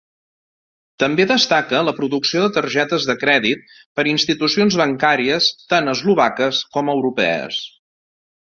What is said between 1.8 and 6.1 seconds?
la producció de targetes de crèdit per institucions bancàries tant